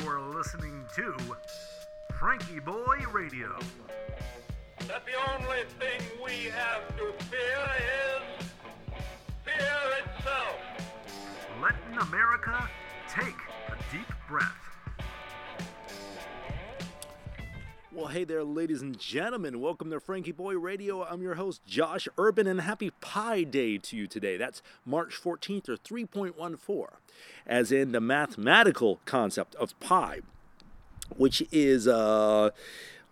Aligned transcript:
You're 0.00 0.20
listening 0.20 0.84
to 0.96 1.14
FrankieBoi 2.12 3.12
Radio. 3.12 3.56
That 4.88 5.02
the 5.06 5.12
only 5.32 5.62
thing 5.78 6.00
we 6.22 6.50
have 6.50 6.86
to 6.96 7.12
fear 7.24 7.70
is 7.78 8.05
hey 18.16 18.24
there, 18.24 18.44
ladies 18.44 18.80
and 18.80 18.98
gentlemen. 18.98 19.60
Welcome 19.60 19.90
to 19.90 20.00
FrankieBoi 20.00 20.58
Radio. 20.58 21.04
I'm 21.04 21.20
your 21.20 21.34
host, 21.34 21.60
Josh 21.66 22.08
Urban, 22.16 22.46
and 22.46 22.62
happy 22.62 22.90
Pi 23.02 23.42
Day 23.42 23.76
to 23.76 23.94
you 23.94 24.06
today. 24.06 24.38
That's 24.38 24.62
March 24.86 25.20
14th 25.22 25.68
or 25.68 25.76
3.14, 25.76 26.86
as 27.46 27.70
in 27.70 27.92
the 27.92 28.00
mathematical 28.00 29.00
concept 29.04 29.54
of 29.56 29.78
pi, 29.80 30.20
which 31.14 31.42
is, 31.52 31.86
uh, 31.86 32.52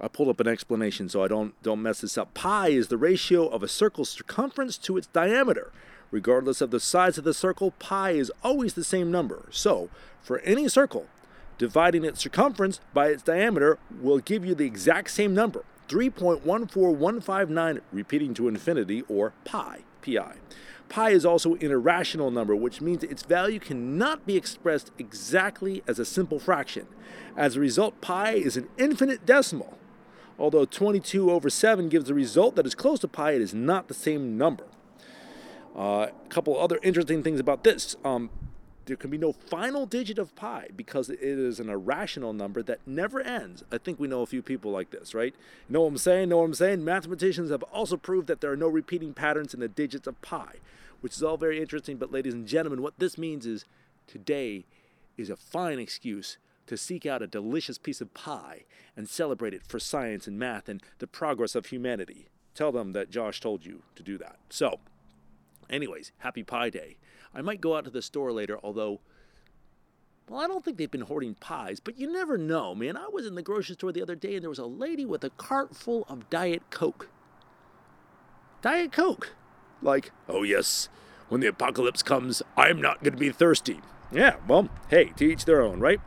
I 0.00 0.08
pulled 0.08 0.30
up 0.30 0.40
an 0.40 0.48
explanation 0.48 1.10
so 1.10 1.22
I 1.22 1.28
don't, 1.28 1.62
don't 1.62 1.82
mess 1.82 2.00
this 2.00 2.16
up. 2.16 2.32
Pi 2.32 2.68
is 2.68 2.88
the 2.88 2.96
ratio 2.96 3.46
of 3.46 3.62
a 3.62 3.68
circle's 3.68 4.08
circumference 4.08 4.78
to 4.78 4.96
its 4.96 5.08
diameter. 5.08 5.70
Regardless 6.10 6.62
of 6.62 6.70
the 6.70 6.80
size 6.80 7.18
of 7.18 7.24
the 7.24 7.34
circle, 7.34 7.72
pi 7.72 8.12
is 8.12 8.32
always 8.42 8.72
the 8.72 8.82
same 8.82 9.10
number. 9.10 9.48
So, 9.50 9.90
for 10.22 10.38
any 10.38 10.66
circle, 10.66 11.08
dividing 11.58 12.04
its 12.04 12.20
circumference 12.20 12.80
by 12.92 13.08
its 13.08 13.22
diameter 13.22 13.78
will 14.00 14.18
give 14.18 14.44
you 14.44 14.54
the 14.54 14.66
exact 14.66 15.10
same 15.10 15.34
number 15.34 15.64
3.14159 15.88 17.80
repeating 17.92 18.34
to 18.34 18.48
infinity 18.48 19.02
or 19.08 19.32
pi 19.44 19.80
pi. 20.02 20.36
Pi 20.88 21.10
is 21.10 21.24
also 21.24 21.54
an 21.54 21.70
irrational 21.70 22.30
number 22.30 22.54
which 22.54 22.80
means 22.80 23.02
its 23.02 23.22
value 23.22 23.58
cannot 23.58 24.26
be 24.26 24.36
expressed 24.36 24.90
exactly 24.98 25.82
as 25.86 25.98
a 25.98 26.04
simple 26.04 26.38
fraction. 26.38 26.86
As 27.36 27.56
a 27.56 27.60
result 27.60 28.00
pi 28.00 28.32
is 28.32 28.56
an 28.56 28.68
infinite 28.78 29.26
decimal. 29.26 29.78
Although 30.38 30.64
22 30.64 31.30
over 31.30 31.48
7 31.48 31.88
gives 31.88 32.10
a 32.10 32.14
result 32.14 32.56
that 32.56 32.66
is 32.66 32.74
close 32.74 33.00
to 33.00 33.08
pi 33.08 33.32
it 33.32 33.40
is 33.40 33.54
not 33.54 33.88
the 33.88 33.94
same 33.94 34.36
number. 34.36 34.64
Uh, 35.76 36.08
a 36.24 36.28
couple 36.28 36.58
other 36.58 36.78
interesting 36.82 37.22
things 37.22 37.40
about 37.40 37.64
this. 37.64 37.96
Um, 38.04 38.30
there 38.86 38.96
can 38.96 39.10
be 39.10 39.18
no 39.18 39.32
final 39.32 39.86
digit 39.86 40.18
of 40.18 40.34
pi 40.36 40.68
because 40.76 41.08
it 41.08 41.20
is 41.20 41.58
an 41.60 41.68
irrational 41.68 42.32
number 42.32 42.62
that 42.62 42.80
never 42.86 43.20
ends. 43.20 43.64
I 43.72 43.78
think 43.78 43.98
we 43.98 44.08
know 44.08 44.22
a 44.22 44.26
few 44.26 44.42
people 44.42 44.70
like 44.70 44.90
this, 44.90 45.14
right? 45.14 45.34
You 45.68 45.72
know 45.72 45.82
what 45.82 45.88
I'm 45.88 45.98
saying? 45.98 46.28
Know 46.28 46.38
what 46.38 46.44
I'm 46.44 46.54
saying? 46.54 46.84
Mathematicians 46.84 47.50
have 47.50 47.62
also 47.64 47.96
proved 47.96 48.26
that 48.28 48.40
there 48.40 48.52
are 48.52 48.56
no 48.56 48.68
repeating 48.68 49.14
patterns 49.14 49.54
in 49.54 49.60
the 49.60 49.68
digits 49.68 50.06
of 50.06 50.20
pi, 50.22 50.56
which 51.00 51.14
is 51.14 51.22
all 51.22 51.36
very 51.36 51.60
interesting. 51.60 51.96
But, 51.96 52.12
ladies 52.12 52.34
and 52.34 52.46
gentlemen, 52.46 52.82
what 52.82 52.98
this 52.98 53.16
means 53.16 53.46
is 53.46 53.64
today 54.06 54.64
is 55.16 55.30
a 55.30 55.36
fine 55.36 55.78
excuse 55.78 56.36
to 56.66 56.76
seek 56.76 57.06
out 57.06 57.22
a 57.22 57.26
delicious 57.26 57.78
piece 57.78 58.00
of 58.00 58.14
pie 58.14 58.64
and 58.96 59.08
celebrate 59.08 59.54
it 59.54 59.66
for 59.66 59.78
science 59.78 60.26
and 60.26 60.38
math 60.38 60.68
and 60.68 60.82
the 60.98 61.06
progress 61.06 61.54
of 61.54 61.66
humanity. 61.66 62.28
Tell 62.54 62.72
them 62.72 62.92
that 62.92 63.10
Josh 63.10 63.40
told 63.40 63.66
you 63.66 63.82
to 63.96 64.02
do 64.02 64.16
that. 64.18 64.36
So, 64.48 64.78
anyways, 65.70 66.12
happy 66.18 66.42
Pi 66.42 66.70
Day. 66.70 66.96
I 67.34 67.42
might 67.42 67.60
go 67.60 67.76
out 67.76 67.84
to 67.84 67.90
the 67.90 68.02
store 68.02 68.32
later, 68.32 68.58
although, 68.62 69.00
well, 70.28 70.40
I 70.40 70.46
don't 70.46 70.64
think 70.64 70.78
they've 70.78 70.90
been 70.90 71.02
hoarding 71.02 71.34
pies, 71.34 71.80
but 71.80 71.98
you 71.98 72.10
never 72.10 72.38
know, 72.38 72.74
man. 72.74 72.96
I 72.96 73.08
was 73.08 73.26
in 73.26 73.34
the 73.34 73.42
grocery 73.42 73.74
store 73.74 73.92
the 73.92 74.02
other 74.02 74.14
day 74.14 74.34
and 74.34 74.42
there 74.42 74.50
was 74.50 74.58
a 74.58 74.66
lady 74.66 75.04
with 75.04 75.24
a 75.24 75.30
cart 75.30 75.76
full 75.76 76.04
of 76.08 76.30
Diet 76.30 76.62
Coke. 76.70 77.08
Diet 78.62 78.92
Coke. 78.92 79.34
Like, 79.82 80.12
oh, 80.28 80.42
yes, 80.42 80.88
when 81.28 81.40
the 81.40 81.48
apocalypse 81.48 82.02
comes, 82.02 82.42
I'm 82.56 82.80
not 82.80 83.02
going 83.02 83.12
to 83.12 83.18
be 83.18 83.30
thirsty. 83.30 83.80
Yeah, 84.12 84.36
well, 84.46 84.68
hey, 84.88 85.06
to 85.16 85.24
each 85.24 85.44
their 85.44 85.60
own, 85.60 85.80
right? 85.80 86.00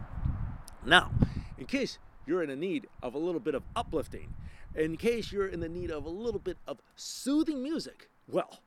Now, 0.86 1.12
in 1.58 1.66
case 1.66 2.00
you're 2.26 2.42
in 2.42 2.50
a 2.50 2.56
need 2.56 2.88
of 3.04 3.14
a 3.14 3.20
little 3.20 3.42
bit 3.42 3.54
of 3.54 3.64
uplifting, 3.76 4.34
in 4.74 4.96
case 4.98 5.32
you're 5.32 5.48
in 5.48 5.60
the 5.60 5.70
need 5.70 5.92
of 5.92 6.06
a 6.06 6.10
little 6.10 6.40
bit 6.40 6.58
of 6.66 6.80
soothing 6.96 7.62
music, 7.62 8.10
well, 8.28 8.62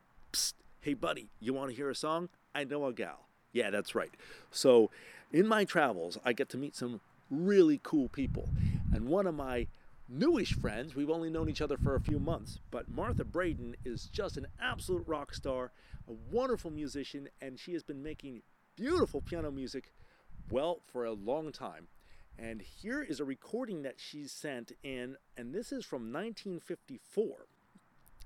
hey 0.91 0.95
buddy, 0.95 1.29
you 1.39 1.55
want 1.55 1.71
to 1.71 1.77
hear 1.77 1.89
a 1.89 1.95
song? 1.95 2.29
I 2.53 2.65
know 2.65 2.85
a 2.87 2.93
gal. 2.93 3.29
Yeah, 3.53 3.71
that's 3.71 3.95
right. 3.95 4.11
So, 4.51 4.91
in 5.31 5.47
my 5.47 5.65
travels, 5.65 6.19
I 6.25 6.33
get 6.33 6.49
to 6.49 6.57
meet 6.57 6.75
some 6.75 7.01
really 7.31 7.79
cool 7.85 8.09
people. 8.09 8.49
And 8.93 9.07
one 9.07 9.29
of 9.29 9.37
my 9.37 9.69
newish 10.09 10.53
friends, 10.55 10.97
we've 10.97 11.09
only 11.09 11.31
known 11.31 11.49
each 11.49 11.61
other 11.61 11.77
for 11.77 11.95
a 11.95 12.01
few 12.01 12.19
months, 12.19 12.59
but 12.73 12.91
Martha 12.91 13.25
Braden 13.25 13.77
is 13.85 14.07
just 14.07 14.37
an 14.37 14.49
absolute 14.61 15.07
rock 15.07 15.33
star, 15.33 15.71
a 16.09 16.13
wonderful 16.29 16.73
musician, 16.73 17.29
and 17.41 17.57
she 17.57 17.73
has 17.73 17.85
been 17.85 18.03
making 18.03 18.43
beautiful 18.75 19.21
piano 19.21 19.53
music, 19.53 19.93
well, 20.51 20.81
for 20.93 21.05
a 21.05 21.13
long 21.13 21.53
time. 21.53 21.87
And 22.37 22.61
here 22.63 23.01
is 23.01 23.21
a 23.21 23.25
recording 23.25 23.83
that 23.83 24.01
she 24.01 24.25
sent 24.25 24.73
in, 24.83 25.19
and 25.37 25.55
this 25.55 25.71
is 25.71 25.85
from 25.85 26.13
1954. 26.13 27.47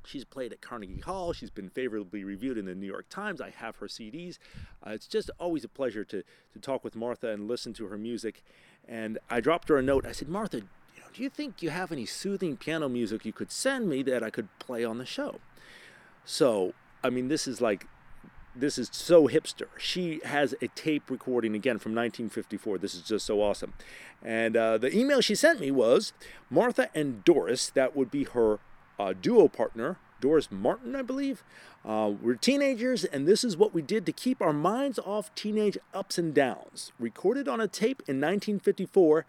She's 0.07 0.25
played 0.25 0.53
at 0.53 0.61
Carnegie 0.61 1.01
Hall. 1.01 1.33
She's 1.33 1.51
been 1.51 1.71
favorably 1.71 2.25
reviewed 2.25 2.59
in 2.59 2.67
the 2.67 2.75
New 2.75 2.87
York 2.87 3.09
Times. 3.09 3.41
I 3.41 3.51
have 3.51 3.77
her 3.77 3.87
CDs. 3.87 4.39
Uh, 4.87 4.91
it's 4.91 5.07
just 5.07 5.31
always 5.39 5.65
a 5.65 5.69
pleasure 5.69 6.05
to, 6.05 6.23
to 6.53 6.59
talk 6.61 6.85
with 6.85 6.95
Martha 6.95 7.29
and 7.31 7.49
listen 7.49 7.73
to 7.75 7.87
her 7.87 7.99
music. 7.99 8.43
And 8.87 9.19
I 9.31 9.41
dropped 9.41 9.69
her 9.69 9.77
a 9.77 9.83
note. 9.83 10.07
I 10.07 10.13
said, 10.13 10.29
Martha, 10.29 10.59
you 10.59 11.01
know, 11.01 11.07
do 11.13 11.23
you 11.23 11.31
think 11.31 11.63
you 11.63 11.71
have 11.71 11.91
any 11.91 12.07
soothing 12.07 12.57
piano 12.57 12.89
music 12.89 13.25
you 13.25 13.33
could 13.33 13.51
send 13.51 13.89
me 13.89 14.03
that 14.05 14.23
I 14.23 14.31
could 14.31 14.49
play 14.59 14.85
on 14.85 14.99
the 14.99 15.07
show? 15.07 15.41
So, 16.25 16.75
I 17.03 17.11
mean, 17.11 17.29
this 17.29 17.47
is 17.47 17.61
like, 17.61 17.87
this 18.57 18.79
is 18.79 18.89
so 18.93 19.29
hipster. 19.29 19.69
She 19.79 20.21
has 20.25 20.55
a 20.63 20.69
tape 20.69 21.11
recording 21.11 21.55
again 21.55 21.79
from 21.79 21.93
1954. 21.93 22.79
This 22.79 22.95
is 22.95 23.03
just 23.03 23.27
so 23.27 23.43
awesome. 23.43 23.75
And 24.23 24.57
uh, 24.57 24.79
the 24.79 24.97
email 24.97 25.21
she 25.21 25.35
sent 25.35 25.61
me 25.61 25.71
was 25.71 26.13
Martha 26.49 26.89
and 26.95 27.25
Doris, 27.25 27.69
that 27.71 27.97
would 27.97 28.11
be 28.11 28.25
her 28.25 28.61
uh, 28.99 29.13
duo 29.13 29.49
partner, 29.49 29.97
Doris 30.21 30.51
Martin, 30.51 30.95
I 30.97 31.03
believe. 31.03 31.43
Uh, 31.85 32.13
we're 32.21 32.35
teenagers, 32.35 33.05
and 33.05 33.27
this 33.27 33.45
is 33.45 33.57
what 33.57 33.75
we 33.75 33.83
did 33.83 34.07
to 34.07 34.13
keep 34.13 34.41
our 34.41 34.53
minds 34.53 34.99
off 34.99 35.35
teenage 35.35 35.77
ups 35.93 36.17
and 36.17 36.33
downs. 36.35 36.93
Recorded 36.99 37.47
on 37.47 37.61
a 37.61 37.69
tape 37.69 38.03
in 38.07 38.17
1954, 38.17 39.27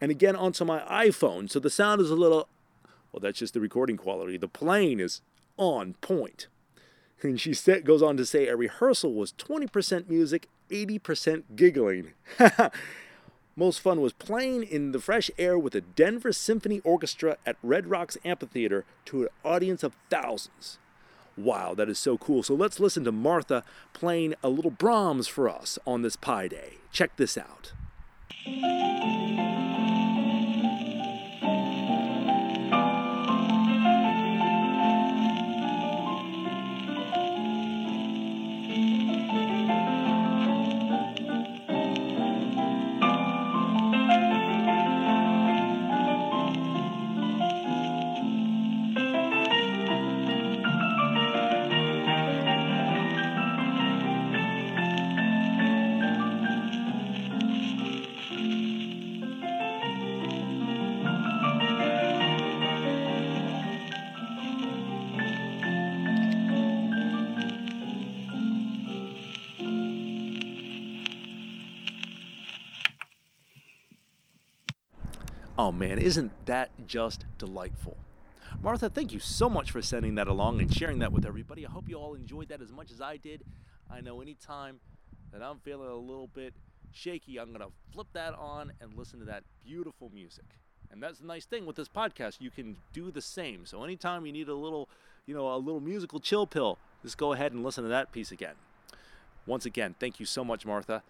and 0.00 0.10
again 0.10 0.36
onto 0.36 0.64
my 0.64 0.80
iPhone, 0.80 1.50
so 1.50 1.58
the 1.58 1.70
sound 1.70 2.00
is 2.00 2.10
a 2.10 2.16
little. 2.16 2.48
Well, 3.12 3.20
that's 3.20 3.38
just 3.38 3.54
the 3.54 3.60
recording 3.60 3.96
quality. 3.96 4.36
The 4.36 4.48
playing 4.48 5.00
is 5.00 5.20
on 5.56 5.94
point. 6.00 6.48
And 7.22 7.40
she 7.40 7.54
said, 7.54 7.84
goes 7.84 8.02
on 8.02 8.16
to 8.18 8.26
say 8.26 8.48
a 8.48 8.56
rehearsal 8.56 9.14
was 9.14 9.32
20% 9.32 10.10
music, 10.10 10.48
80% 10.70 11.44
giggling. 11.56 12.12
Most 13.56 13.80
fun 13.80 14.00
was 14.00 14.12
playing 14.12 14.64
in 14.64 14.90
the 14.90 15.00
fresh 15.00 15.30
air 15.38 15.56
with 15.56 15.74
the 15.74 15.80
Denver 15.80 16.32
Symphony 16.32 16.80
Orchestra 16.80 17.36
at 17.46 17.56
Red 17.62 17.86
Rocks 17.86 18.18
Amphitheater 18.24 18.84
to 19.06 19.22
an 19.22 19.28
audience 19.44 19.84
of 19.84 19.96
thousands. 20.10 20.78
Wow, 21.36 21.74
that 21.74 21.88
is 21.88 21.98
so 21.98 22.18
cool. 22.18 22.42
So 22.42 22.54
let's 22.54 22.80
listen 22.80 23.04
to 23.04 23.12
Martha 23.12 23.64
playing 23.92 24.34
a 24.42 24.48
little 24.48 24.70
Brahms 24.70 25.28
for 25.28 25.48
us 25.48 25.78
on 25.86 26.02
this 26.02 26.16
Pi 26.16 26.48
Day. 26.48 26.74
Check 26.92 27.16
this 27.16 27.38
out. 27.38 27.72
Oh 75.56 75.70
man, 75.70 75.98
isn't 76.00 76.32
that 76.46 76.70
just 76.84 77.26
delightful? 77.38 77.96
Martha, 78.60 78.90
thank 78.90 79.12
you 79.12 79.20
so 79.20 79.48
much 79.48 79.70
for 79.70 79.80
sending 79.80 80.16
that 80.16 80.26
along 80.26 80.60
and 80.60 80.72
sharing 80.72 80.98
that 80.98 81.12
with 81.12 81.24
everybody. 81.24 81.64
I 81.64 81.70
hope 81.70 81.88
you 81.88 81.96
all 81.96 82.14
enjoyed 82.14 82.48
that 82.48 82.60
as 82.60 82.72
much 82.72 82.90
as 82.90 83.00
I 83.00 83.18
did. 83.18 83.44
I 83.88 84.00
know 84.00 84.20
anytime 84.20 84.80
that 85.32 85.42
I'm 85.42 85.60
feeling 85.60 85.88
a 85.88 85.94
little 85.94 86.26
bit 86.26 86.54
shaky, 86.90 87.38
I'm 87.38 87.48
going 87.48 87.60
to 87.60 87.72
flip 87.92 88.08
that 88.14 88.34
on 88.34 88.72
and 88.80 88.98
listen 88.98 89.20
to 89.20 89.24
that 89.26 89.44
beautiful 89.64 90.10
music. 90.12 90.44
And 90.90 91.00
that's 91.00 91.20
the 91.20 91.26
nice 91.26 91.44
thing 91.44 91.66
with 91.66 91.76
this 91.76 91.88
podcast. 91.88 92.40
You 92.40 92.50
can 92.50 92.76
do 92.92 93.12
the 93.12 93.22
same. 93.22 93.64
So 93.64 93.84
anytime 93.84 94.26
you 94.26 94.32
need 94.32 94.48
a 94.48 94.54
little, 94.54 94.88
you 95.24 95.36
know, 95.36 95.54
a 95.54 95.56
little 95.56 95.80
musical 95.80 96.18
chill 96.18 96.48
pill, 96.48 96.78
just 97.02 97.16
go 97.16 97.32
ahead 97.32 97.52
and 97.52 97.62
listen 97.62 97.84
to 97.84 97.90
that 97.90 98.10
piece 98.10 98.32
again. 98.32 98.54
Once 99.46 99.66
again, 99.66 99.94
thank 100.00 100.18
you 100.18 100.26
so 100.26 100.44
much, 100.44 100.66
Martha. 100.66 101.04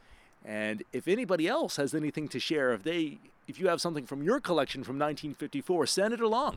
And 0.45 0.83
if 0.93 1.09
anybody 1.09 1.49
else 1.49 1.77
has 1.77 1.95
anything 1.95 2.29
to 2.29 2.39
share, 2.39 2.73
if 2.73 2.83
they 2.83 3.19
if 3.47 3.61
you 3.61 3.69
have 3.69 3.81
something 3.81 4.07
from 4.07 4.23
your 4.23 4.41
collection 4.41 4.83
from 4.83 4.99
1954, 4.99 5.87
send 5.87 6.15
it 6.15 6.21
along. 6.21 6.57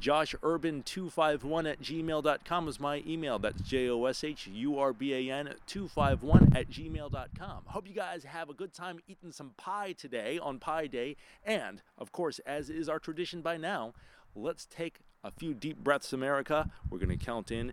JoshUrban251 0.00 1.70
at 1.70 1.80
gmail.com 1.80 2.68
is 2.68 2.78
my 2.78 3.02
email. 3.06 3.38
That's 3.38 3.62
J 3.62 3.88
O 3.88 4.04
S 4.04 4.22
H 4.22 4.46
U 4.46 4.78
R 4.78 4.92
B 4.92 5.14
A 5.14 5.32
N 5.34 5.54
251 5.66 6.52
at 6.54 6.68
gmail.com. 6.68 7.62
Hope 7.66 7.88
you 7.88 7.94
guys 7.94 8.24
have 8.24 8.50
a 8.50 8.54
good 8.54 8.74
time 8.74 8.98
eating 9.08 9.32
some 9.32 9.52
pie 9.56 9.92
today 9.92 10.38
on 10.38 10.58
Pi 10.58 10.86
Day. 10.86 11.16
And, 11.44 11.82
of 11.98 12.12
course, 12.12 12.38
as 12.40 12.68
is 12.68 12.88
our 12.88 12.98
tradition 12.98 13.40
by 13.40 13.56
now, 13.56 13.94
let's 14.34 14.66
take 14.66 15.00
a 15.24 15.30
few 15.30 15.54
deep 15.54 15.78
breaths, 15.78 16.12
America. 16.12 16.70
We're 16.90 16.98
going 16.98 17.16
to 17.16 17.24
count 17.24 17.50
in 17.50 17.72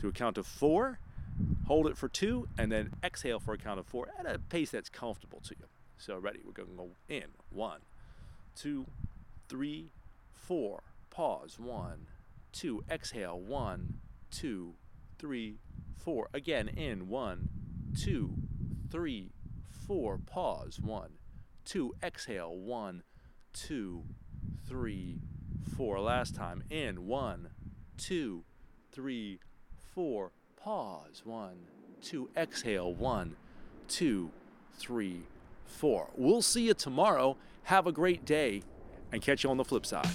to 0.00 0.08
a 0.08 0.12
count 0.12 0.36
of 0.38 0.46
four, 0.46 0.98
hold 1.66 1.86
it 1.86 1.96
for 1.96 2.08
two, 2.08 2.48
and 2.58 2.70
then 2.72 2.92
exhale 3.04 3.38
for 3.38 3.54
a 3.54 3.58
count 3.58 3.78
of 3.78 3.86
four 3.86 4.08
at 4.18 4.26
a 4.26 4.38
pace 4.38 4.70
that's 4.70 4.88
comfortable 4.88 5.40
to 5.40 5.54
you. 5.58 5.66
So, 5.98 6.16
ready? 6.18 6.40
We're 6.44 6.52
going 6.52 6.70
to 6.70 6.74
go 6.74 6.90
in. 7.08 7.26
One, 7.50 7.80
two, 8.56 8.86
three, 9.48 9.92
four. 10.32 10.82
Pause. 11.10 11.58
One, 11.58 12.06
two. 12.52 12.82
Exhale. 12.90 13.38
One, 13.38 14.00
two, 14.30 14.74
three, 15.18 15.58
four. 15.96 16.28
Again, 16.32 16.68
in. 16.68 17.08
One, 17.08 17.50
two, 18.02 18.34
three, 18.90 19.30
four. 19.86 20.18
Pause. 20.18 20.80
One, 20.80 21.10
two. 21.66 21.94
Exhale. 22.02 22.56
One, 22.56 23.02
two, 23.52 24.04
three, 24.66 25.20
four. 25.76 26.00
Last 26.00 26.34
time. 26.34 26.64
In. 26.70 27.06
One, 27.06 27.50
two, 27.98 28.44
three, 28.90 29.38
four. 29.94 30.32
Pause. 30.62 31.22
One, 31.24 31.56
two. 32.02 32.28
Exhale. 32.36 32.92
One, 32.92 33.36
two, 33.88 34.30
three, 34.74 35.22
four. 35.64 36.10
We'll 36.14 36.42
see 36.42 36.66
you 36.66 36.74
tomorrow. 36.74 37.36
Have 37.64 37.86
a 37.86 37.92
great 37.92 38.26
day 38.26 38.62
and 39.10 39.22
catch 39.22 39.42
you 39.42 39.50
on 39.50 39.56
the 39.56 39.64
flip 39.64 39.86
side. 39.86 40.08